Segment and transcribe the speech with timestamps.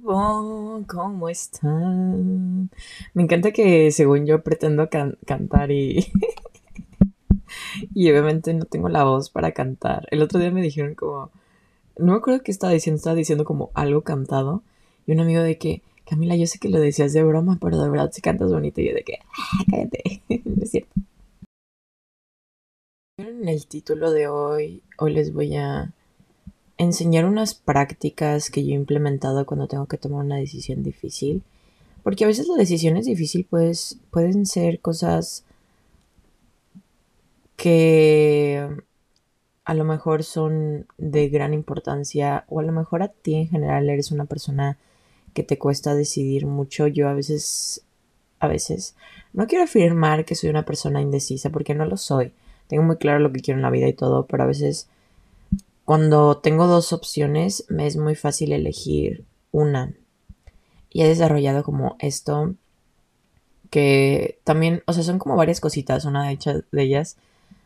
[0.00, 2.70] ¿Cómo están?
[3.12, 6.06] Me encanta que según yo pretendo cantar y...
[7.94, 10.06] y obviamente no tengo la voz para cantar.
[10.10, 11.30] El otro día me dijeron como...
[11.98, 14.62] No me acuerdo qué estaba diciendo, estaba diciendo como algo cantado.
[15.06, 17.90] Y un amigo de que, Camila, yo sé que lo decías de broma, pero de
[17.90, 18.80] verdad si cantas bonito.
[18.80, 20.94] Y yo de que, ah, cállate, no es cierto.
[23.18, 25.92] En el título de hoy, hoy les voy a
[26.78, 31.42] enseñar unas prácticas que yo he implementado cuando tengo que tomar una decisión difícil.
[32.02, 35.44] Porque a veces las decisiones difíciles pues, pueden ser cosas
[37.56, 38.68] que
[39.64, 43.88] a lo mejor son de gran importancia o a lo mejor a ti en general
[43.88, 44.78] eres una persona
[45.34, 46.88] que te cuesta decidir mucho.
[46.88, 47.82] Yo a veces,
[48.40, 48.96] a veces,
[49.32, 52.32] no quiero afirmar que soy una persona indecisa porque no lo soy.
[52.66, 54.88] Tengo muy claro lo que quiero en la vida y todo, pero a veces
[55.84, 59.94] cuando tengo dos opciones, me es muy fácil elegir una.
[60.90, 62.54] Y he desarrollado como esto,
[63.70, 66.04] que también, o sea, son como varias cositas.
[66.04, 66.38] Una de,
[66.72, 67.16] ellas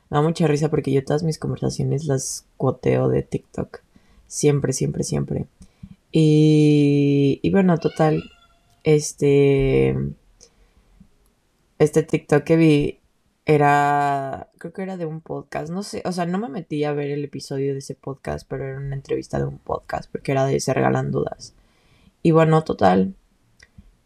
[0.08, 3.80] me da mucha risa porque yo todas mis conversaciones las cuoteo de TikTok.
[4.28, 5.46] Siempre, siempre, siempre.
[6.12, 8.22] Y, y bueno, total,
[8.84, 9.96] este,
[11.78, 13.00] este TikTok que vi
[13.46, 16.92] era, creo que era de un podcast, no sé, o sea, no me metí a
[16.92, 20.44] ver el episodio de ese podcast, pero era una entrevista de un podcast, porque era
[20.44, 21.54] de Se Regalan Dudas.
[22.22, 23.14] Y bueno, total,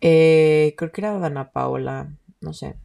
[0.02, 2.10] eh, creo que era Dana Paola,
[2.42, 2.76] no sé.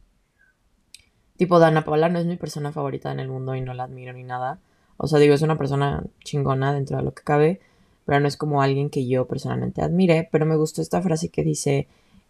[1.36, 4.12] Tipo, Dana Paola no es mi persona favorita en el mundo y no la admiro
[4.14, 4.58] ni nada.
[4.96, 7.60] O sea, digo, es una persona chingona dentro de lo que cabe,
[8.06, 10.28] pero no es como alguien que yo personalmente admire.
[10.32, 11.88] Pero me gustó esta frase que dice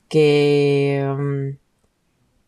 [0.08, 1.04] que...
[1.16, 1.65] Mm,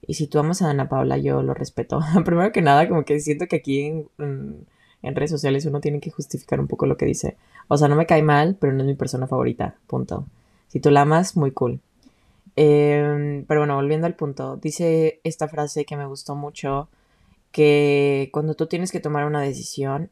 [0.08, 2.00] y si tú amas a Ana Paula, yo lo respeto.
[2.24, 4.66] Primero que nada, como que siento que aquí en,
[5.02, 7.36] redes sociales uno tiene que justificar un poco lo que dice.
[7.68, 9.76] O sea, no me cae mal, pero no es mi persona favorita.
[9.86, 10.26] Punto.
[10.68, 11.80] Si tú la amas, muy cool.
[12.56, 16.88] Em, pero bueno, volviendo al punto, dice esta frase que me gustó mucho,
[17.52, 20.10] que cuando tú tienes que tomar una decisión,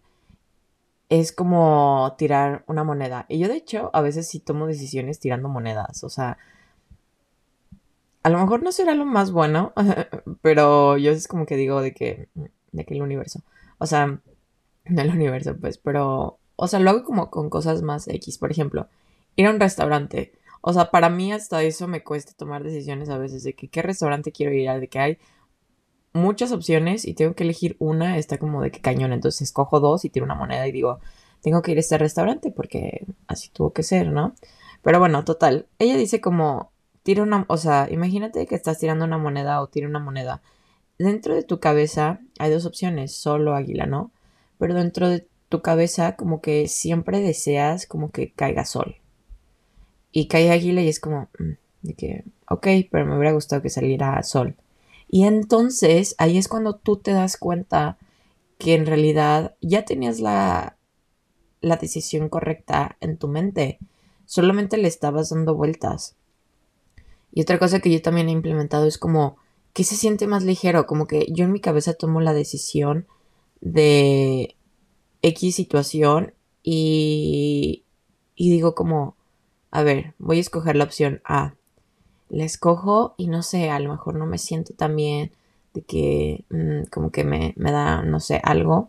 [1.09, 3.25] es como tirar una moneda.
[3.31, 6.05] Y yo de hecho a veces sí tomo decisiones tirando monedas.
[6.05, 6.37] O sea,
[8.27, 9.73] a lo mejor no será lo más bueno,
[10.43, 12.29] pero yo es como que digo de que,
[12.73, 13.45] de que el universo,
[13.79, 14.21] o sea,
[14.85, 18.51] no el universo, pues, pero, o sea, lo hago como con cosas más X, por
[18.51, 18.89] ejemplo,
[19.37, 23.19] ir a un restaurante, o sea, para mí hasta eso me cuesta tomar decisiones a
[23.19, 25.19] veces de que qué restaurante quiero ir a, de que hay
[26.13, 30.05] muchas opciones y tengo que elegir una, está como de que cañón, entonces escojo dos
[30.05, 30.99] y tiro una moneda y digo,
[31.43, 34.35] tengo que ir a este restaurante porque así tuvo que ser, ¿no?
[34.83, 36.73] Pero bueno, total, ella dice como
[37.07, 40.43] tira una, o sea, imagínate que estás tirando una moneda o tira una moneda.
[40.99, 44.11] Dentro de tu cabeza hay dos opciones, solo águila, ¿no?
[44.59, 48.97] Pero dentro de tu cabeza como que siempre deseas como que caiga sol.
[50.11, 51.53] Y cae águila y es como, mm,
[51.83, 54.57] de que, ok, pero me hubiera gustado que saliera sol.
[55.07, 57.99] Y entonces ahí es cuando tú te das cuenta
[58.59, 60.77] que en realidad ya tenías la,
[61.61, 63.79] la decisión correcta en tu mente.
[64.25, 66.17] Solamente le estabas dando vueltas.
[67.37, 69.37] Y otra cosa que yo también he implementado es como
[69.75, 73.07] que se siente más ligero, como que yo en mi cabeza tomo la decisión
[73.61, 74.57] de
[75.21, 76.33] X situación
[76.63, 77.85] y,
[78.37, 79.17] y digo como,
[79.71, 81.57] a ver, voy a escoger la opción A.
[82.31, 85.31] La escojo y no sé, a lo mejor no me siento tan bien
[85.75, 88.89] de que mm, como que me, me da, no sé, algo.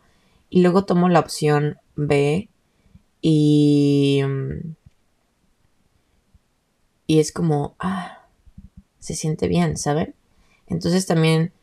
[0.50, 2.48] Y luego tomo la opción B
[3.22, 4.22] y...
[4.26, 4.78] Mm,
[7.08, 8.17] y es como, ah,
[9.08, 10.14] se siente bien, ¿saben?
[10.68, 11.54] Entonces también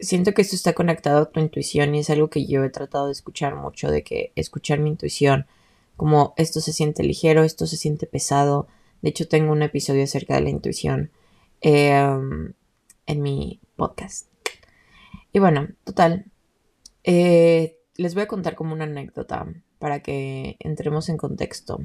[0.00, 3.06] siento que esto está conectado a tu intuición y es algo que yo he tratado
[3.06, 5.46] de escuchar mucho, de que escuchar mi intuición,
[5.96, 8.66] como esto se siente ligero, esto se siente pesado.
[9.02, 11.12] De hecho, tengo un episodio acerca de la intuición
[11.60, 12.54] em,
[13.06, 14.26] en mi podcast.
[15.32, 16.24] Y bueno, total.
[17.04, 19.46] Eh, les voy a contar como una anécdota
[19.78, 21.78] para que entremos en contexto.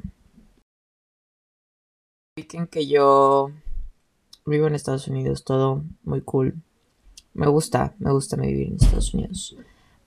[2.70, 3.52] que yo
[4.50, 6.56] Vivo en Estados Unidos, todo muy cool.
[7.34, 9.56] Me gusta, me gusta vivir en Estados Unidos.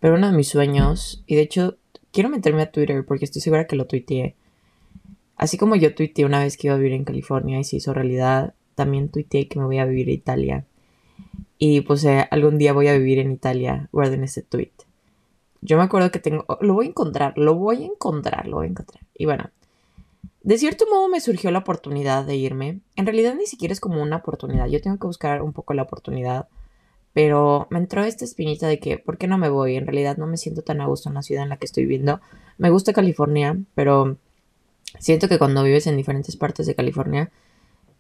[0.02, 1.78] Pero uno de mis sueños, y de hecho
[2.12, 4.36] quiero meterme a Twitter porque estoy segura que lo tuiteé.
[5.38, 7.94] Así como yo tuiteé una vez que iba a vivir en California y se hizo
[7.94, 10.66] realidad, también tuiteé que me voy a vivir a Italia.
[11.58, 14.74] Y pues eh, algún día voy a vivir en Italia, guarden ese tweet.
[15.62, 18.68] Yo me acuerdo que tengo, lo voy a encontrar, lo voy a encontrar, lo voy
[18.68, 19.04] a encontrar.
[19.16, 19.50] Y bueno,
[20.44, 22.80] de cierto modo me surgió la oportunidad de irme.
[22.96, 24.68] En realidad ni siquiera es como una oportunidad.
[24.68, 26.48] Yo tengo que buscar un poco la oportunidad.
[27.14, 29.76] Pero me entró esta espinita de que, ¿por qué no me voy?
[29.76, 31.84] En realidad no me siento tan a gusto en la ciudad en la que estoy
[31.84, 32.20] viviendo.
[32.58, 34.18] Me gusta California, pero
[35.00, 37.32] siento que cuando vives en diferentes partes de California,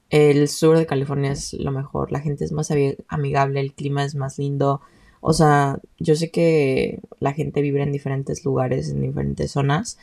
[0.10, 2.72] el sur de California es lo mejor, la gente es más
[3.08, 4.82] amigable, el clima es más lindo.
[5.22, 9.98] O sea, yo sé que la gente vive en diferentes lugares, en diferentes zonas,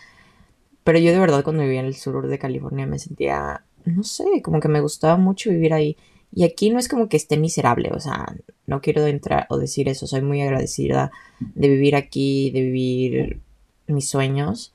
[0.85, 4.25] pero yo de verdad cuando vivía en el sur de California me sentía, no sé,
[4.43, 5.97] como que me gustaba mucho vivir ahí.
[6.32, 8.37] Y aquí no es como que esté miserable, o sea,
[8.67, 11.11] no quiero entrar o decir eso, soy muy agradecida
[11.41, 13.41] de vivir aquí, de vivir
[13.88, 14.73] mis sueños,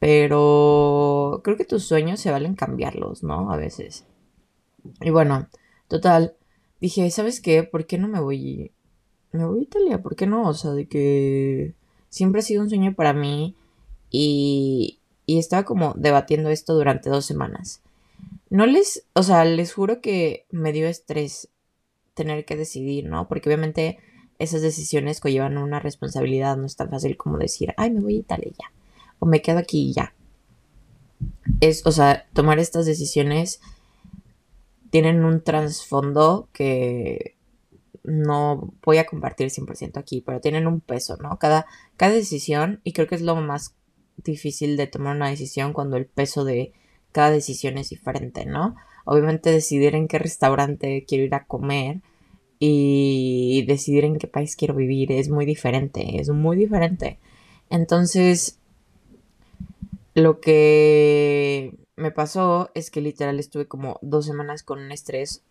[0.00, 3.52] pero creo que tus sueños se valen cambiarlos, ¿no?
[3.52, 4.04] A veces.
[5.00, 5.48] Y bueno,
[5.86, 6.34] total,
[6.80, 7.62] dije, ¿sabes qué?
[7.62, 8.72] ¿Por qué no me voy?
[9.30, 10.48] Me voy a Italia, ¿por qué no?
[10.48, 11.74] O sea, de que
[12.08, 13.54] siempre ha sido un sueño para mí
[14.10, 17.82] y, y estaba como debatiendo esto durante dos semanas.
[18.50, 21.48] No les, o sea, les juro que me dio estrés
[22.14, 23.28] tener que decidir, ¿no?
[23.28, 23.98] Porque obviamente
[24.38, 28.20] esas decisiones conllevan una responsabilidad, no es tan fácil como decir, ay, me voy a
[28.20, 28.72] Italia ya,
[29.18, 30.14] o me quedo aquí y ya.
[31.60, 33.60] Es, o sea, tomar estas decisiones
[34.90, 37.36] tienen un trasfondo que
[38.04, 41.38] no voy a compartir 100% aquí, pero tienen un peso, ¿no?
[41.38, 41.66] Cada,
[41.96, 43.74] cada decisión, y creo que es lo más
[44.16, 46.72] difícil de tomar una decisión cuando el peso de
[47.12, 48.76] cada decisión es diferente, ¿no?
[49.04, 52.00] Obviamente decidir en qué restaurante quiero ir a comer
[52.58, 57.18] y decidir en qué país quiero vivir es muy diferente, es muy diferente.
[57.70, 58.58] Entonces,
[60.14, 65.42] lo que me pasó es que literal estuve como dos semanas con un estrés,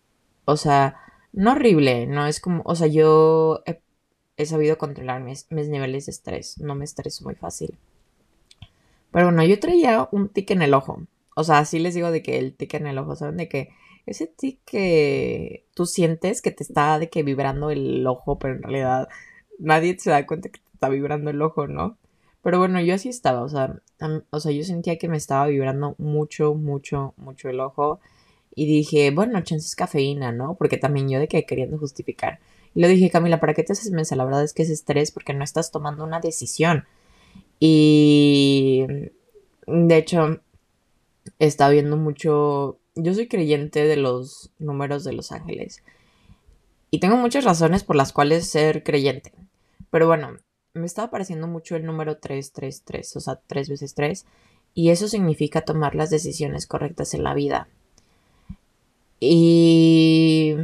[0.44, 0.96] o sea,
[1.32, 6.12] no horrible, no es como, o sea, yo he, sabido controlar mis, mis, niveles de
[6.12, 7.78] estrés, no me estreso muy fácil.
[9.12, 11.02] Pero bueno, yo traía un tic en el ojo,
[11.36, 13.36] o sea, así les digo de que el tic en el ojo, ¿saben?
[13.36, 13.70] De que
[14.06, 18.62] ese tic que tú sientes que te está de que vibrando el ojo, pero en
[18.62, 19.08] realidad
[19.58, 21.98] nadie se da cuenta que te está vibrando el ojo, ¿no?
[22.42, 23.80] Pero bueno, yo así estaba, o sea,
[24.30, 28.00] o sea, yo sentía que me estaba vibrando mucho, mucho, mucho el ojo.
[28.54, 30.56] Y dije, bueno, chance es cafeína, ¿no?
[30.56, 32.40] Porque también yo de que queriendo justificar.
[32.74, 34.16] Y le dije, Camila, ¿para qué te haces mensa?
[34.16, 36.84] La verdad es que es estrés porque no estás tomando una decisión.
[37.64, 38.84] Y
[39.68, 40.40] de hecho,
[41.38, 42.80] estaba viendo mucho.
[42.96, 45.84] Yo soy creyente de los números de los ángeles.
[46.90, 49.32] Y tengo muchas razones por las cuales ser creyente.
[49.90, 50.38] Pero bueno,
[50.74, 54.26] me estaba apareciendo mucho el número 333, o sea, 3 veces 3,
[54.74, 57.68] y eso significa tomar las decisiones correctas en la vida.
[59.20, 60.56] Y,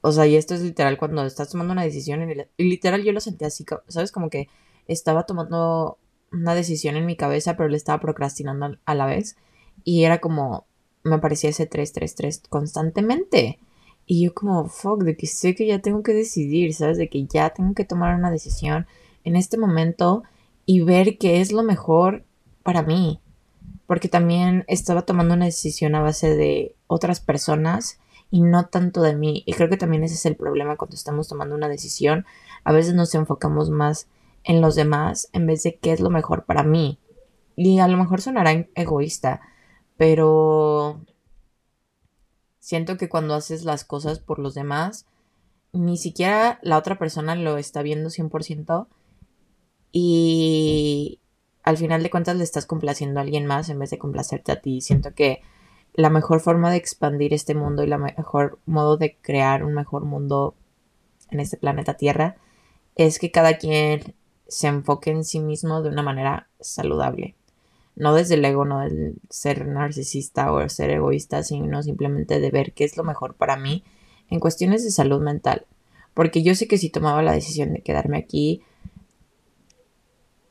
[0.00, 2.24] o sea, y esto es literal cuando estás tomando una decisión,
[2.56, 4.12] y literal yo lo sentí así, ¿sabes?
[4.12, 4.48] Como que
[4.86, 5.98] estaba tomando
[6.32, 9.36] una decisión en mi cabeza, pero le estaba procrastinando a la vez,
[9.84, 10.66] y era como,
[11.04, 13.58] me aparecía ese 333 constantemente.
[14.06, 16.98] Y yo como, fuck, de que sé que ya tengo que decidir, ¿sabes?
[16.98, 18.86] De que ya tengo que tomar una decisión
[19.24, 20.22] en este momento
[20.64, 22.24] y ver qué es lo mejor
[22.62, 23.20] para mí.
[23.86, 27.98] Porque también estaba tomando una decisión a base de otras personas
[28.30, 29.42] y no tanto de mí.
[29.46, 32.26] Y creo que también ese es el problema cuando estamos tomando una decisión.
[32.64, 34.08] A veces nos enfocamos más
[34.46, 36.98] en los demás en vez de qué es lo mejor para mí.
[37.56, 39.40] Y a lo mejor sonará egoísta,
[39.96, 41.00] pero
[42.58, 45.06] siento que cuando haces las cosas por los demás,
[45.72, 48.86] ni siquiera la otra persona lo está viendo 100%
[49.92, 51.20] y
[51.62, 54.60] al final de cuentas le estás complaciendo a alguien más en vez de complacerte a
[54.60, 54.80] ti.
[54.80, 55.42] Siento que
[55.94, 60.04] la mejor forma de expandir este mundo y la mejor modo de crear un mejor
[60.04, 60.54] mundo
[61.30, 62.36] en este planeta Tierra
[62.94, 64.14] es que cada quien
[64.48, 67.34] se enfoque en sí mismo de una manera saludable.
[67.94, 72.72] No desde el ego, no del ser narcisista o ser egoísta, sino simplemente de ver
[72.72, 73.84] qué es lo mejor para mí
[74.28, 75.66] en cuestiones de salud mental.
[76.14, 78.62] Porque yo sé que si tomaba la decisión de quedarme aquí,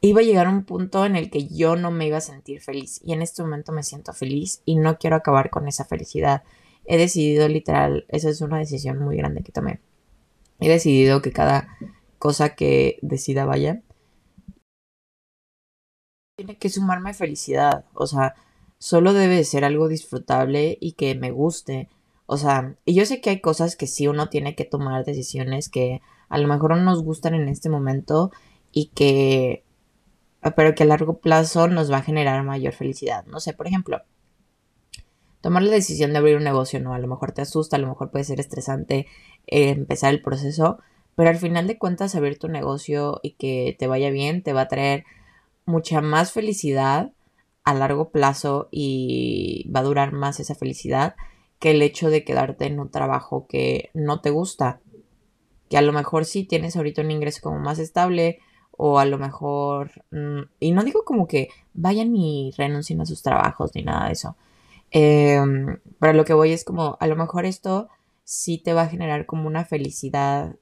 [0.01, 2.99] iba a llegar un punto en el que yo no me iba a sentir feliz
[3.03, 6.43] y en este momento me siento feliz y no quiero acabar con esa felicidad.
[6.85, 9.79] He decidido literal, esa es una decisión muy grande que tomé.
[10.59, 11.67] He decidido que cada
[12.25, 13.83] cosa que decida vaya
[16.35, 18.33] tiene que sumarme felicidad, o sea,
[18.79, 21.87] solo debe ser algo disfrutable y que me guste.
[22.25, 25.69] O sea, y yo sé que hay cosas que sí uno tiene que tomar decisiones
[25.69, 28.31] que a lo mejor no nos gustan en este momento
[28.71, 29.63] y que
[30.55, 33.23] pero que a largo plazo nos va a generar mayor felicidad.
[33.27, 34.01] No sé, por ejemplo,
[35.41, 37.87] tomar la decisión de abrir un negocio, no, a lo mejor te asusta, a lo
[37.87, 39.05] mejor puede ser estresante
[39.45, 40.79] eh, empezar el proceso,
[41.15, 44.61] pero al final de cuentas abrir tu negocio y que te vaya bien te va
[44.61, 45.05] a traer
[45.65, 47.11] mucha más felicidad
[47.63, 51.15] a largo plazo y va a durar más esa felicidad
[51.59, 54.81] que el hecho de quedarte en un trabajo que no te gusta.
[55.69, 58.39] Que a lo mejor sí tienes ahorita un ingreso como más estable
[58.77, 63.23] o a lo mejor, mm, y no digo como que vayan y renuncien a sus
[63.23, 64.35] trabajos ni nada de eso,
[64.91, 67.89] em, pero lo que voy es como, a lo mejor esto
[68.25, 70.55] sí te va a generar como una felicidad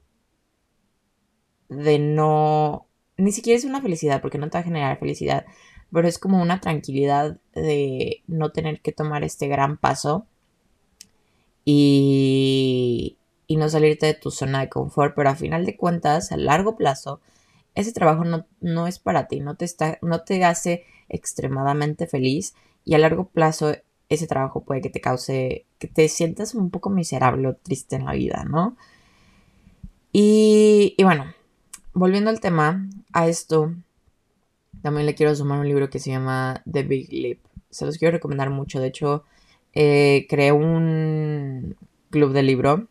[1.74, 5.46] de no, ni siquiera es una felicidad porque no te va a generar felicidad,
[5.92, 10.26] pero es como una tranquilidad de no tener que tomar este gran paso
[11.64, 13.16] y,
[13.46, 16.76] y no salirte de tu zona de confort, pero a final de cuentas, a largo
[16.76, 17.20] plazo,
[17.74, 22.54] ese trabajo no, no es para ti, no te, está, no te hace extremadamente feliz
[22.84, 23.74] y a largo plazo
[24.08, 28.04] ese trabajo puede que te cause, que te sientas un poco miserable o triste en
[28.04, 28.76] la vida, ¿no?
[30.12, 31.24] Y, y bueno,
[31.94, 33.72] volviendo al tema, a esto,
[34.82, 37.38] también le quiero sumar un libro que se llama The Big Leap.
[37.70, 38.80] Se los quiero recomendar mucho.
[38.80, 39.24] De hecho,
[39.72, 41.76] eh, creé un
[42.10, 42.88] club de libro.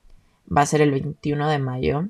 [0.55, 2.09] Va a ser el 21 de mayo.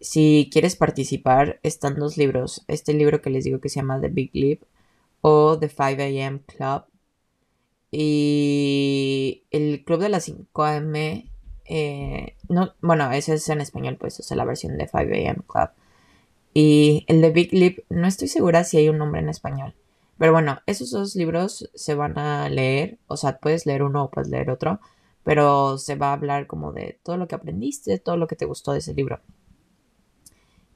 [0.00, 2.64] Si quieres participar, están dos libros.
[2.68, 4.60] Este libro que les digo que se llama The Big Leap
[5.20, 6.84] o The 5 AM Club.
[7.90, 10.94] Y el club de las 5 AM,
[11.64, 15.42] eh, no, bueno, ese es en español, pues, o sea, la versión de 5 AM
[15.46, 15.70] Club.
[16.52, 19.74] Y el de Big Leap, no estoy segura si hay un nombre en español.
[20.18, 24.10] Pero bueno, esos dos libros se van a leer, o sea, puedes leer uno o
[24.10, 24.80] puedes leer otro,
[25.24, 28.44] pero se va a hablar como de todo lo que aprendiste, todo lo que te
[28.44, 29.20] gustó de ese libro.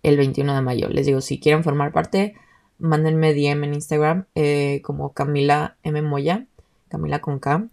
[0.02, 0.88] El 21 de mayo.
[0.88, 2.35] Les digo, si quieren formar parte,
[2.78, 6.02] mándenme DM en Instagram eh, como Camila M.
[6.02, 6.47] Moya,
[6.88, 7.69] Camila con K.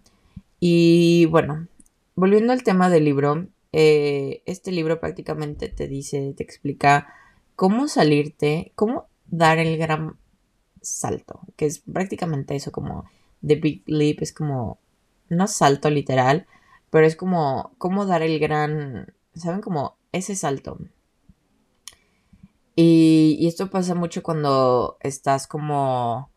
[0.60, 1.68] Y bueno,
[2.14, 7.14] volviendo al tema del libro, eh, este libro prácticamente te dice, te explica
[7.56, 10.16] cómo salirte, cómo dar el gran
[10.80, 13.04] salto, que es prácticamente eso, como
[13.46, 14.78] The Big Leap, es como,
[15.28, 16.46] no salto literal,
[16.90, 19.60] pero es como, cómo dar el gran, ¿saben?
[19.60, 20.78] Como ese salto.
[22.74, 26.30] Y, y esto pasa mucho cuando estás como...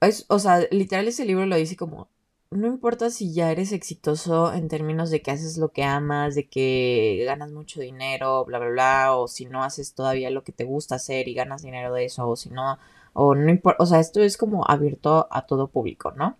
[0.00, 2.08] Es, o sea, literal ese libro lo dice como,
[2.50, 6.48] no importa si ya eres exitoso en términos de que haces lo que amas, de
[6.48, 10.64] que ganas mucho dinero, bla, bla, bla, o si no haces todavía lo que te
[10.64, 12.78] gusta hacer y ganas dinero de eso, o si no,
[13.12, 16.36] o no importa, o sea, esto es como abierto a todo público, ¿no?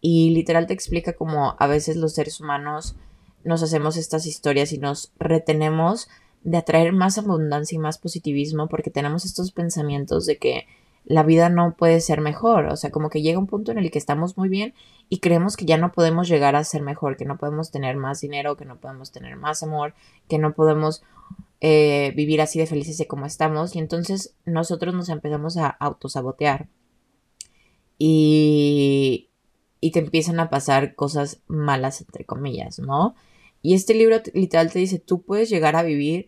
[0.00, 2.94] Y literal te explica como a veces los seres humanos
[3.42, 6.08] nos hacemos estas historias y nos retenemos
[6.44, 10.66] de atraer más abundancia y más positivismo porque tenemos estos pensamientos de que
[11.04, 12.66] la vida no puede ser mejor.
[12.66, 14.74] O sea, como que llega un punto en el que estamos muy bien
[15.08, 18.20] y creemos que ya no podemos llegar a ser mejor, que no podemos tener más
[18.20, 19.94] dinero, que no podemos tener más amor,
[20.28, 21.02] que no podemos
[21.60, 23.74] eh, vivir así de felices de como estamos.
[23.76, 26.68] Y entonces nosotros nos empezamos a autosabotear.
[27.98, 29.30] Y,
[29.80, 33.14] y te empiezan a pasar cosas malas, entre comillas, ¿no?
[33.62, 36.26] Y este libro literal te dice, tú puedes llegar a vivir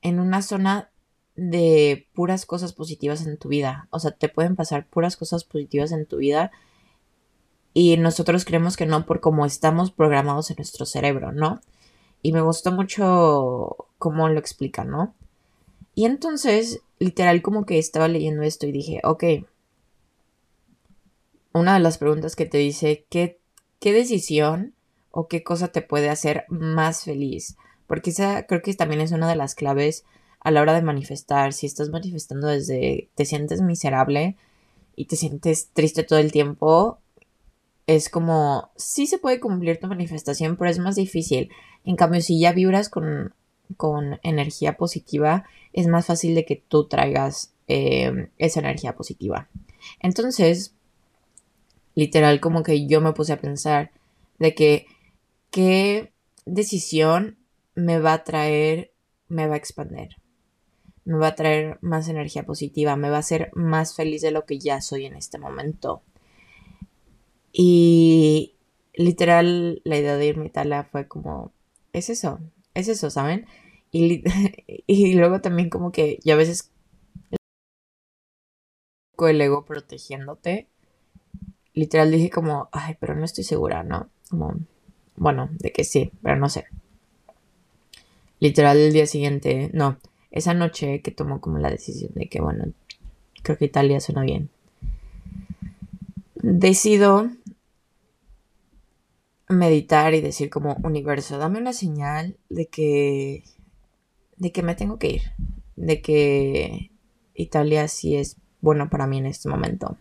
[0.00, 0.91] en una zona
[1.36, 3.88] de puras cosas positivas en tu vida.
[3.90, 6.50] O sea, te pueden pasar puras cosas positivas en tu vida
[7.74, 11.60] y nosotros creemos que no por cómo estamos programados en nuestro cerebro, ¿no?
[12.22, 15.14] Y me gustó mucho cómo lo explica, ¿no?
[15.94, 19.24] Y entonces, literal, como que estaba leyendo esto y dije, ok,
[21.52, 23.38] una de las preguntas que te dice, ¿qué,
[23.78, 24.74] qué decisión
[25.10, 27.56] o qué cosa te puede hacer más feliz?
[27.86, 30.04] Porque esa creo que también es una de las claves
[30.44, 34.36] a la hora de manifestar, si estás manifestando desde te sientes miserable
[34.96, 36.98] y te sientes triste todo el tiempo,
[37.86, 41.50] es como, sí se puede cumplir tu manifestación, pero es más difícil.
[41.84, 43.34] En cambio, si ya vibras con,
[43.76, 49.48] con energía positiva, es más fácil de que tú traigas em, esa energía positiva.
[50.00, 50.74] Entonces,
[51.94, 53.92] literal, como que yo me puse a pensar
[54.38, 54.86] de que
[55.50, 56.12] qué
[56.46, 57.38] decisión
[57.74, 58.92] me va a traer,
[59.28, 60.21] me va a expandir
[61.04, 64.44] me va a traer más energía positiva, me va a hacer más feliz de lo
[64.46, 66.02] que ya soy en este momento.
[67.52, 68.54] Y
[68.94, 71.52] literal, la idea de irme a Italia fue como,
[71.92, 72.40] es eso,
[72.74, 73.46] es eso, ¿saben?
[73.90, 74.22] Y,
[75.14, 76.72] luego también como que yo a veces
[79.28, 80.68] el ego protegiéndote.
[81.74, 84.08] Literal dije como, ay, pero no estoy segura, ¿no?
[84.28, 84.56] Como,
[85.16, 86.66] bueno, de que sí, pero no sé.
[88.40, 89.98] Literal el día siguiente, no,
[90.32, 92.64] esa noche que tomó como la decisión de que, bueno,
[93.42, 94.50] creo que Italia suena bien.
[96.34, 97.30] Decido
[99.48, 103.44] meditar y decir como universo, dame una señal de que
[104.38, 105.22] de que me tengo que ir,
[105.76, 106.90] de que
[107.34, 109.96] Italia sí es bueno para mí en este momento.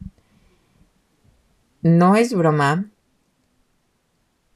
[1.81, 2.89] No es broma.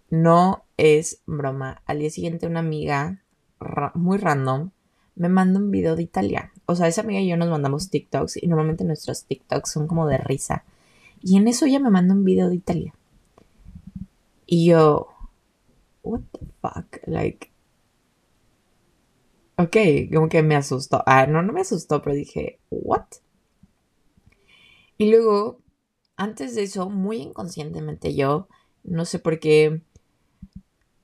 [0.09, 1.81] No es broma.
[1.85, 3.21] Al día siguiente una amiga
[3.93, 4.71] muy random
[5.15, 6.51] me manda un video de Italia.
[6.65, 10.07] o sea, esa amiga y yo nos mandamos TikToks y normalmente nuestros TikToks son como
[10.07, 10.65] de risa.
[11.21, 12.93] Y en eso ella me manda un video de Italia.
[14.45, 15.07] Y yo,
[16.03, 17.51] what the fuck, like,
[19.57, 19.77] ok,
[20.13, 21.03] como que me asustó.
[21.05, 23.05] Ah, no, no me asustó, pero dije, what?
[24.97, 25.61] Y luego,
[26.15, 28.47] antes de eso, muy inconscientemente yo,
[28.83, 29.81] no sé por qué,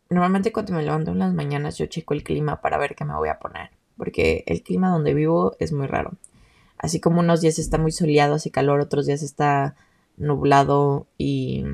[0.10, 3.16] normalmente cuando me levanto en las mañanas yo checo el clima para ver qué me
[3.16, 6.18] voy a poner, porque el clima donde vivo es muy raro.
[6.80, 9.76] Así como unos días está muy soleado, hace calor, otros días está
[10.18, 11.66] nublado y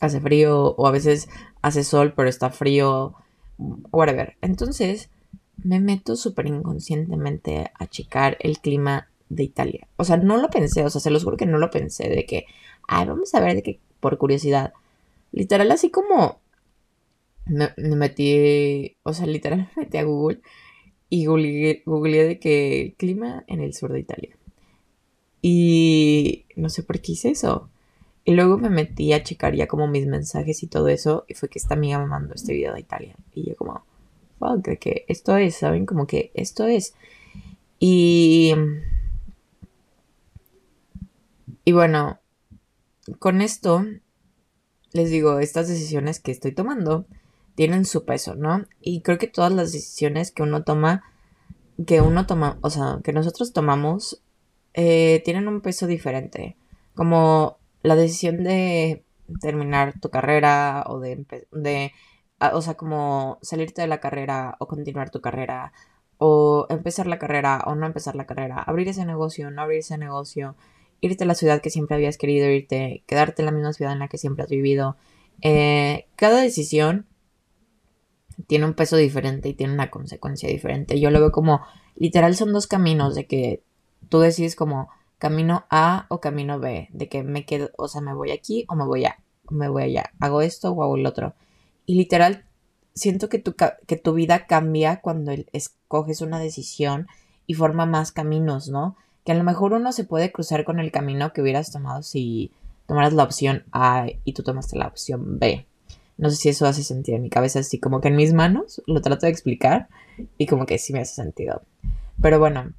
[0.00, 1.28] hace frío, o a veces
[1.62, 3.14] hace sol, pero está frío,
[3.92, 4.36] whatever.
[4.40, 5.10] Entonces,
[5.58, 9.86] me meto súper inconscientemente a checar el clima de Italia.
[9.94, 12.26] O sea, no lo pensé, o sea, se los juro que no lo pensé de
[12.26, 12.46] que,
[12.88, 14.72] ay, vamos a ver de que, por curiosidad.
[15.30, 16.40] Literal, así como
[17.46, 20.40] me, metí, o sea, literal me metí a Google
[21.08, 24.36] y googleé, de que clima en el sur de Italia.
[25.42, 27.70] Y no sé por qué hice eso.
[28.24, 31.24] Y luego me metí a checar ya como mis mensajes y todo eso.
[31.28, 33.14] Y fue que esta amiga me mandó este video de Italia.
[33.32, 33.84] Y yo como,
[34.40, 35.86] fuck, de que esto es, ¿saben?
[35.86, 36.94] Como que esto es.
[37.78, 38.52] Y
[41.68, 42.20] y bueno,
[43.18, 43.84] con esto
[44.92, 47.06] les digo, estas decisiones que estoy tomando
[47.56, 48.66] tienen su peso, ¿no?
[48.80, 51.02] Y creo que todas las decisiones que uno toma,
[51.86, 54.22] que uno toma, o sea, que nosotros tomamos,
[54.74, 56.56] eh, tienen un peso diferente.
[56.94, 59.04] Como la decisión de
[59.40, 61.92] terminar tu carrera o de, de
[62.52, 65.72] o sea, como salirte de la carrera o continuar tu carrera
[66.18, 69.98] o empezar la carrera o no empezar la carrera, abrir ese negocio, no abrir ese
[69.98, 70.56] negocio,
[71.00, 73.98] irte a la ciudad que siempre habías querido irte, quedarte en la misma ciudad en
[73.98, 74.96] la que siempre has vivido.
[75.42, 77.06] Eh, cada decisión
[78.46, 81.00] tiene un peso diferente y tiene una consecuencia diferente.
[81.00, 81.62] Yo lo veo como,
[81.94, 83.62] literal son dos caminos de que
[84.08, 84.88] tú decides como
[85.18, 88.74] camino A o camino B, de que me quedo, o sea, me voy aquí o
[88.74, 89.16] me voy a,
[89.50, 91.34] me voy allá, hago esto o hago el otro.
[91.86, 92.44] Y literal,
[92.94, 97.06] siento que tu, que tu vida cambia cuando escoges una decisión
[97.46, 98.96] y forma más caminos, ¿no?
[99.26, 102.52] que a lo mejor uno se puede cruzar con el camino que hubieras tomado si
[102.86, 105.66] tomaras la opción A y tú tomaste la opción B.
[106.18, 108.82] No sé si eso hace sentido en mi cabeza, así como que en mis manos
[108.86, 109.88] lo trato de explicar
[110.38, 111.62] y como que sí me hace sentido.
[112.20, 112.72] Pero bueno,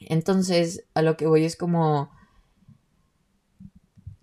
[0.00, 2.10] entonces a lo que voy es como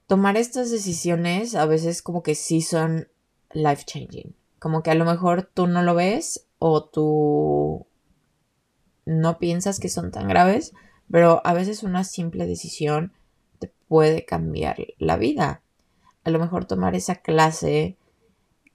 [0.08, 3.08] tomar estas decisiones a veces como que sí son
[3.52, 4.36] life changing.
[4.60, 7.88] Como que a lo mejor tú no lo ves o tú
[9.06, 10.74] no piensas que son tan graves,
[11.12, 13.14] pero a veces una simple decisión
[13.60, 15.62] te puede cambiar la vida.
[16.28, 17.96] A lo mejor tomar esa clase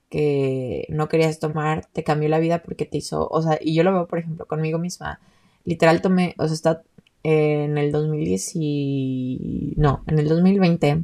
[0.09, 3.83] que no querías tomar te cambió la vida porque te hizo, o sea, y yo
[3.83, 5.19] lo veo por ejemplo conmigo misma.
[5.63, 6.81] Literal tomé, o sea, está
[7.21, 9.73] en el 2010 y...
[9.77, 11.03] no, en el 2020,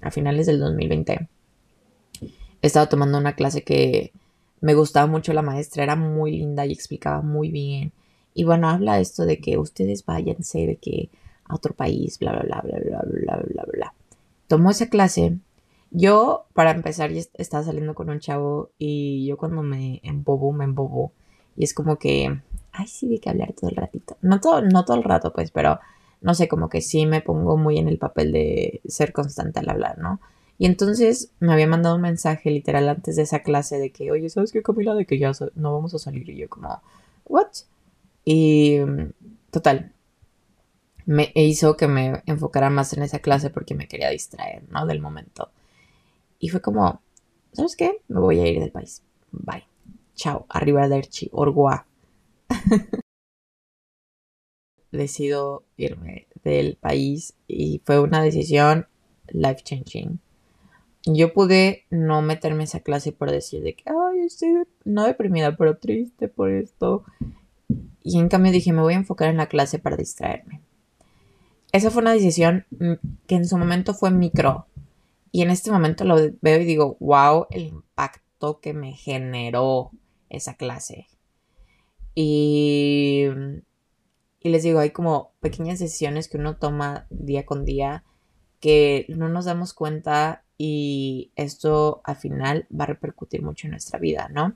[0.00, 1.28] a finales del 2020,
[2.22, 4.10] he estado tomando una clase que
[4.62, 7.92] me gustaba mucho la maestra, era muy linda y explicaba muy bien
[8.32, 11.10] y bueno, habla esto de que ustedes váyanse de que
[11.44, 13.94] a otro país, bla, bla, bla, bla, bla, bla, bla, bla.
[14.48, 15.38] Tomó esa clase.
[15.96, 21.12] Yo, para empezar, estaba saliendo con un chavo y yo cuando me embobo, me embobo.
[21.56, 22.40] Y es como que,
[22.72, 24.16] ay, sí, de que hablar todo el ratito.
[24.20, 25.78] No todo, no todo el rato, pues, pero
[26.20, 29.68] no sé, como que sí me pongo muy en el papel de ser constante al
[29.68, 30.20] hablar, ¿no?
[30.58, 34.28] Y entonces me había mandado un mensaje literal antes de esa clase de que, oye,
[34.30, 34.94] ¿sabes qué, Camila?
[34.96, 36.28] De que ya no vamos a salir.
[36.28, 36.82] Y yo como,
[37.26, 37.48] ¿what?
[38.24, 38.78] Y
[39.52, 39.92] total,
[41.06, 44.86] me hizo que me enfocara más en esa clase porque me quería distraer, ¿no?
[44.86, 45.50] Del momento.
[46.44, 47.00] Y fue como,
[47.54, 48.02] ¿sabes qué?
[48.06, 49.02] Me voy a ir del país.
[49.32, 49.64] Bye.
[50.14, 50.44] Chao.
[50.50, 51.30] Arrivederci.
[51.32, 51.86] Orgua.
[54.92, 58.88] Decido irme del país y fue una decisión
[59.28, 60.20] life changing.
[61.06, 64.50] Yo pude no meterme en esa clase por decir de que, ay, estoy
[64.84, 67.04] no deprimida, pero triste por esto.
[68.02, 70.60] Y en cambio dije, me voy a enfocar en la clase para distraerme.
[71.72, 72.92] Esa fue una decisión mm,
[73.26, 74.66] que en su momento fue micro.
[75.34, 79.90] Y en este momento lo veo y digo, wow, el impacto que me generó
[80.28, 81.08] esa clase.
[82.14, 83.24] Y,
[84.38, 88.04] y les digo, hay como pequeñas decisiones que uno toma día con día
[88.60, 93.98] que no nos damos cuenta y esto al final va a repercutir mucho en nuestra
[93.98, 94.54] vida, ¿no?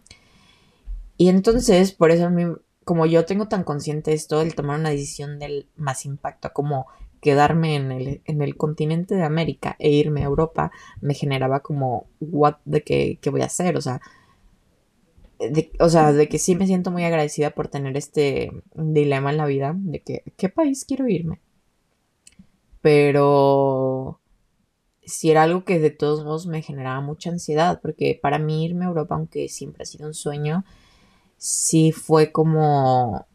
[1.16, 2.44] Y entonces, por eso a mí
[2.84, 6.86] como yo tengo tan consciente esto, el tomar una decisión del más impacto, como
[7.20, 12.06] quedarme en el, en el continente de América e irme a Europa, me generaba como,
[12.20, 14.00] what, de qué, qué voy a hacer, o sea,
[15.78, 19.46] o sea, de que sí me siento muy agradecida por tener este dilema en la
[19.46, 21.40] vida, de que, ¿qué país quiero irme?
[22.80, 24.20] Pero
[25.04, 28.84] si era algo que de todos modos me generaba mucha ansiedad, porque para mí irme
[28.84, 30.64] a Europa, aunque siempre ha sido un sueño,
[31.36, 33.26] sí fue como,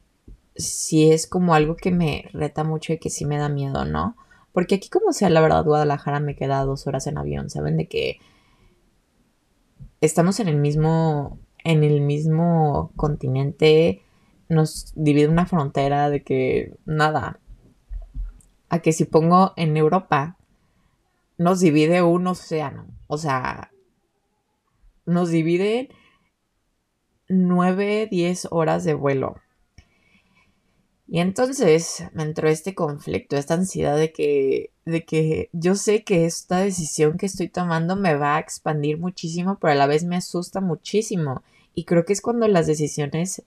[0.56, 4.16] sí es como algo que me reta mucho y que sí me da miedo, ¿no?
[4.52, 7.78] Porque aquí como sea, la verdad, Guadalajara me queda dos horas en avión, ¿saben?
[7.78, 8.20] De que
[10.00, 14.04] estamos en el mismo, en el mismo continente,
[14.50, 17.40] nos divide una frontera de que nada.
[18.70, 20.38] A que si pongo en Europa,
[21.38, 22.88] nos divide un océano.
[23.08, 23.72] O sea,
[25.06, 25.90] nos divide
[27.28, 29.36] 9, 10 horas de vuelo.
[31.08, 36.26] Y entonces me entró este conflicto, esta ansiedad de que, de que yo sé que
[36.26, 40.16] esta decisión que estoy tomando me va a expandir muchísimo, pero a la vez me
[40.16, 41.44] asusta muchísimo.
[41.76, 43.44] Y creo que es cuando las decisiones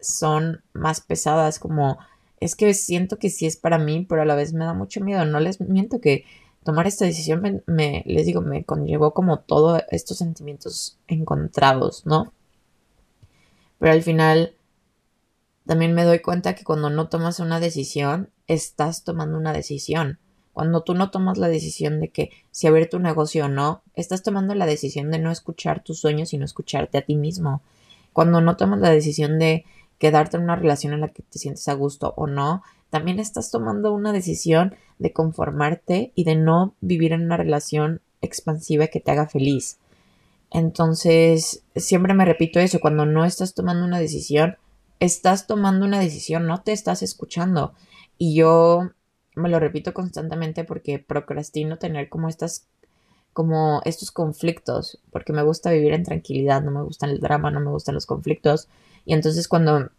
[0.00, 1.98] son más pesadas, como
[2.40, 5.00] es que siento que sí es para mí, pero a la vez me da mucho
[5.00, 5.24] miedo.
[5.24, 6.24] No les miento que
[6.64, 12.32] tomar esta decisión me, les digo, me conllevó como todos estos sentimientos encontrados, ¿no?
[13.78, 14.54] Pero al final
[15.66, 20.18] también me doy cuenta que cuando no tomas una decisión, estás tomando una decisión.
[20.52, 24.22] Cuando tú no tomas la decisión de que si abrir tu negocio o no, estás
[24.22, 27.62] tomando la decisión de no escuchar tus sueños, sino escucharte a ti mismo.
[28.12, 29.64] Cuando no tomas la decisión de
[29.98, 33.50] quedarte en una relación en la que te sientes a gusto o no, también estás
[33.50, 39.10] tomando una decisión de conformarte y de no vivir en una relación expansiva que te
[39.10, 39.78] haga feliz.
[40.50, 44.56] Entonces, siempre me repito eso, cuando no estás tomando una decisión,
[45.00, 47.74] estás tomando una decisión, no te estás escuchando.
[48.18, 48.90] Y yo
[49.34, 52.66] me lo repito constantemente porque procrastino tener como estas
[53.32, 57.60] como estos conflictos, porque me gusta vivir en tranquilidad, no me gusta el drama, no
[57.60, 58.66] me gustan los conflictos.
[59.04, 59.90] Y entonces cuando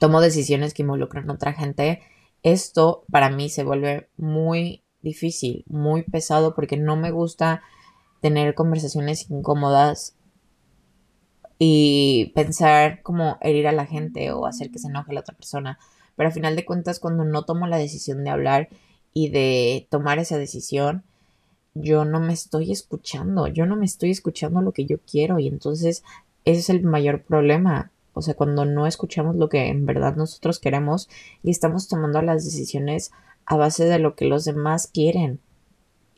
[0.00, 2.02] tomo decisiones que involucran a otra gente,
[2.42, 7.62] esto para mí se vuelve muy difícil, muy pesado, porque no me gusta
[8.20, 10.15] tener conversaciones incómodas
[11.58, 15.78] y pensar como herir a la gente o hacer que se enoje la otra persona.
[16.16, 18.68] Pero al final de cuentas, cuando no tomo la decisión de hablar
[19.12, 21.04] y de tomar esa decisión,
[21.74, 25.46] yo no me estoy escuchando, yo no me estoy escuchando lo que yo quiero y
[25.46, 26.04] entonces
[26.44, 27.90] ese es el mayor problema.
[28.14, 31.08] O sea, cuando no escuchamos lo que en verdad nosotros queremos
[31.42, 33.12] y estamos tomando las decisiones
[33.44, 35.38] a base de lo que los demás quieren.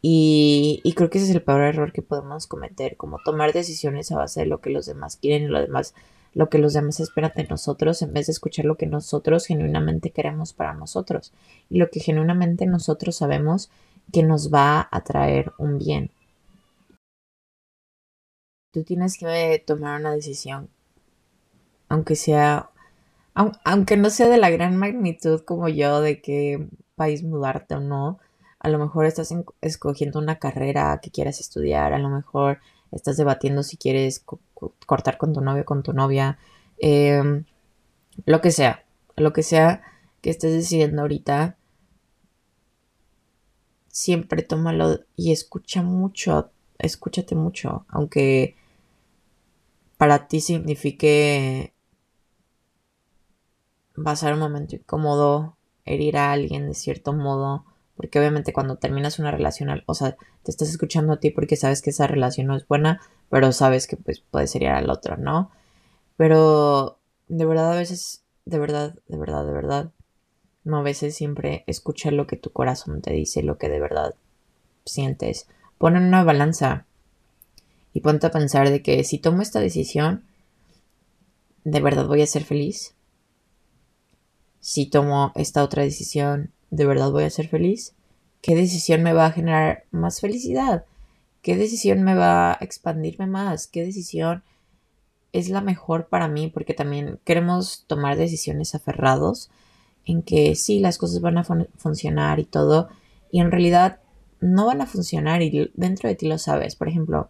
[0.01, 4.17] Y, creo que ese es el peor error que podemos cometer, como tomar decisiones a
[4.17, 5.95] base de lo que los demás quieren y lo demás
[6.35, 10.11] lo que los demás esperan de nosotros en vez de escuchar lo que nosotros genuinamente
[10.11, 11.33] queremos para nosotros
[11.71, 13.71] y lo que genuinamente nosotros sabemos
[14.13, 16.11] que nos va a traer un bien.
[18.73, 20.69] Tú tienes que tomar una decisión,
[21.89, 22.71] aunque sea,
[23.35, 28.19] aunque no sea de la gran magnitud como yo de qué país mudarte o no,
[28.61, 32.61] a lo mejor estás escogiendo una carrera que quieras estudiar, a lo mejor
[32.93, 34.25] estás debatiendo si quieres
[34.87, 36.39] cortar con tu novio, con tu novia,
[36.79, 37.45] em,
[38.27, 38.85] lo que sea,
[39.17, 39.83] lo que sea
[40.21, 41.57] que estés decidiendo ahorita,
[43.89, 48.57] siempre tómalo y escucha mucho, escúchate mucho, aunque
[49.97, 51.73] para ti signifique
[54.05, 57.65] pasar un momento incómodo, herir a alguien de cierto modo,
[57.99, 61.83] porque obviamente cuando terminas una relación, o sea, te estás escuchando a ti porque sabes
[61.83, 65.51] que esa relación no es buena, pero sabes que pues puede ser al otro, ¿no?
[66.17, 69.91] Pero de verdad a veces, de verdad, de verdad, de verdad,
[70.63, 74.15] no a veces siempre escucha lo que tu corazón te dice, lo que de verdad
[74.85, 75.49] sientes.
[75.77, 76.87] Pon en una balanza
[77.93, 80.23] y ponte a pensar de que si tomo esta decisión,
[81.65, 82.95] ¿de verdad voy a ser feliz?
[84.61, 87.95] Si tomo esta otra decisión, ¿De verdad voy a ser feliz?
[88.43, 90.85] ¿Qué decisión me va a generar más felicidad?
[91.43, 93.67] ¿Qué decisión me va a expandirme más?
[93.67, 94.43] ¿Qué decisión
[95.33, 96.49] es la mejor para mí?
[96.49, 99.51] Porque también queremos tomar decisiones aferrados
[100.05, 102.89] en que sí, las cosas van a funcionar y todo,
[103.31, 104.01] y en realidad
[104.41, 106.77] no van a funcionar y dentro de ti lo sabes.
[106.77, 107.29] Por ejemplo,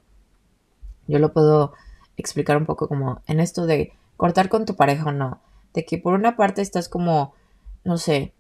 [1.07, 1.73] yo lo puedo
[2.17, 5.41] explicar un poco como en esto de cortar con tu pareja o no.
[5.75, 7.35] De que por una parte estás como,
[7.85, 8.33] no sé,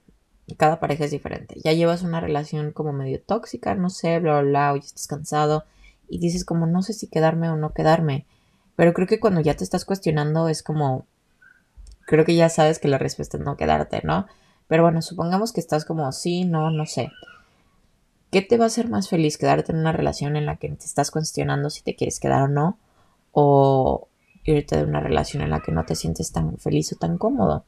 [0.55, 1.61] cada pareja es diferente.
[1.63, 5.07] Ya llevas una relación como medio tóxica, no sé, bla, bla, bla, o ya estás
[5.07, 5.65] cansado
[6.09, 8.27] y dices como no sé si quedarme o no quedarme.
[8.77, 11.07] Pero creo que cuando ya te estás cuestionando es como,
[12.07, 14.27] creo que ya sabes que la respuesta es no quedarte, ¿no?
[14.69, 17.11] Pero bueno, supongamos que estás como sí, no, no sé.
[18.31, 19.39] ¿Qué te va a hacer más feliz?
[19.39, 22.49] ¿Quedarte en una relación en la que te estás cuestionando si te quieres quedar o
[22.49, 22.79] no?
[23.33, 24.09] ¿O
[24.53, 27.65] irte de una relación en la que no te sientes tan feliz o tan cómodo.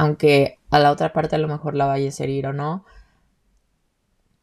[0.00, 2.86] Aunque a la otra parte a lo mejor la vayas a herir o no,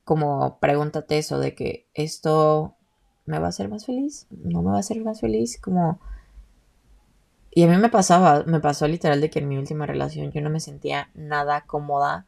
[0.03, 2.75] como pregúntate eso de que esto
[3.25, 5.99] me va a hacer más feliz, no me va a hacer más feliz, como...
[7.49, 10.41] Y a mí me pasaba, me pasó literal de que en mi última relación yo
[10.41, 12.27] no me sentía nada cómoda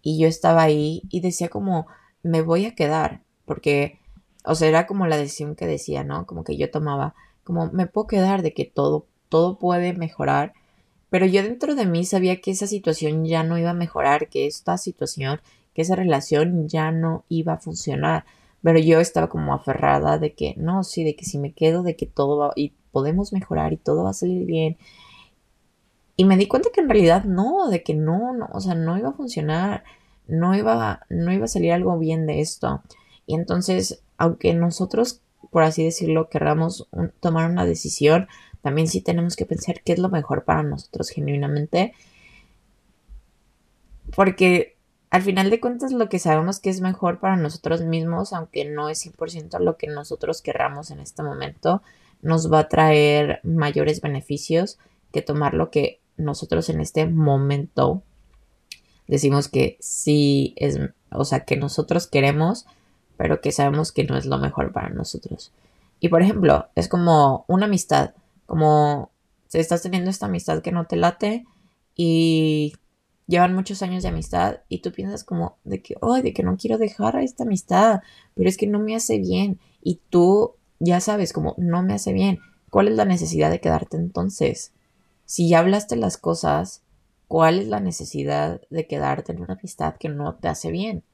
[0.00, 1.88] y yo estaba ahí y decía como,
[2.22, 3.98] me voy a quedar, porque,
[4.44, 6.24] o sea, era como la decisión que decía, ¿no?
[6.24, 10.52] Como que yo tomaba, como, me puedo quedar de que todo, todo puede mejorar,
[11.10, 14.46] pero yo dentro de mí sabía que esa situación ya no iba a mejorar, que
[14.46, 15.40] esta situación,
[15.74, 18.24] que esa relación ya no iba a funcionar.
[18.62, 21.96] Pero yo estaba como aferrada de que no, sí, de que si me quedo, de
[21.96, 24.76] que todo va y podemos mejorar y todo va a salir bien.
[26.16, 28.98] Y me di cuenta que en realidad no, de que no, no, o sea, no
[28.98, 29.84] iba a funcionar,
[30.28, 32.82] no iba, no iba a salir algo bien de esto.
[33.26, 36.88] Y entonces, aunque nosotros, por así decirlo, querramos
[37.20, 38.28] tomar una decisión,
[38.62, 41.92] también sí tenemos que pensar qué es lo mejor para nosotros genuinamente.
[44.14, 44.76] Porque
[45.10, 48.88] al final de cuentas lo que sabemos que es mejor para nosotros mismos, aunque no
[48.88, 51.82] es 100% lo que nosotros querramos en este momento,
[52.22, 54.78] nos va a traer mayores beneficios
[55.12, 58.02] que tomar lo que nosotros en este momento
[59.08, 60.78] decimos que sí es,
[61.10, 62.66] o sea, que nosotros queremos,
[63.16, 65.52] pero que sabemos que no es lo mejor para nosotros.
[65.98, 68.12] Y por ejemplo, es como una amistad,
[68.50, 69.12] como
[69.52, 71.44] estás teniendo esta amistad que no te late
[71.94, 72.72] y
[73.28, 76.56] llevan muchos años de amistad y tú piensas como de que, oh, de que no
[76.56, 78.00] quiero dejar a esta amistad,
[78.34, 82.12] pero es que no me hace bien y tú ya sabes como no me hace
[82.12, 82.40] bien.
[82.70, 84.72] ¿Cuál es la necesidad de quedarte entonces?
[85.26, 86.82] Si ya hablaste las cosas,
[87.28, 91.04] ¿cuál es la necesidad de quedarte en una amistad que no te hace bien?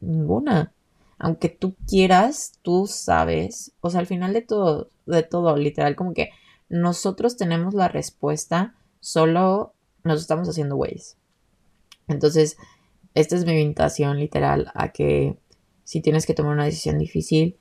[0.00, 0.72] Ninguna.
[1.18, 6.14] Aunque tú quieras, tú sabes, o sea, al final de todo, de todo, literal, como
[6.14, 6.30] que
[6.68, 11.16] nosotros tenemos la respuesta, solo nos estamos haciendo güeyes.
[12.08, 12.56] Entonces,
[13.14, 15.38] esta es mi invitación literal a que
[15.84, 17.56] si tienes que tomar una decisión difícil,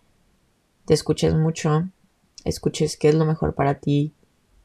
[0.86, 1.90] te escuches mucho,
[2.44, 4.14] escuches qué es lo mejor para ti,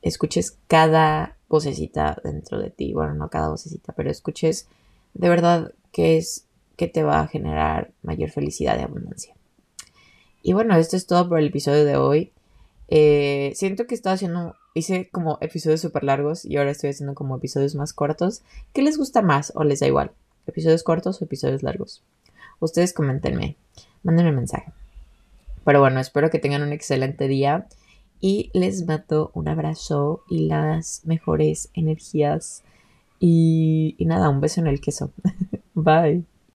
[0.03, 4.69] escuches cada vocecita dentro de ti, bueno, no cada vocecita, pero escuches
[5.15, 6.47] de verdad qué es
[6.77, 9.35] que te va a generar mayor felicidad y abundancia.
[10.43, 12.33] Y bueno, esto es todo por el episodio de hoy.
[12.89, 17.37] Eh, siento que estaba haciendo hice como episodios súper largos y ahora estoy haciendo como
[17.37, 18.43] episodios más cortos.
[18.73, 20.13] ¿Qué les gusta más o les da igual?
[20.47, 22.03] ¿Episodios cortos o episodios largos?
[22.61, 23.57] Ustedes coméntenme,
[24.03, 24.73] mándenme un mensaje.
[25.65, 27.67] Pero bueno, espero que tengan un excelente día
[28.21, 32.63] y les mato un abrazo y las mejores energías.
[33.21, 35.11] Y nada, un beso en el queso.
[35.75, 36.25] Bye.